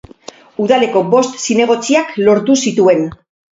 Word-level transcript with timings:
Udaleko 0.65 1.03
bost 1.11 1.37
zinegotziak 1.45 2.19
lortu 2.25 2.59
zituen. 2.67 3.09